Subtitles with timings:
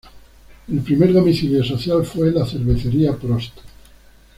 [0.67, 3.53] El primer domicilio social fue la Cervecería Prost.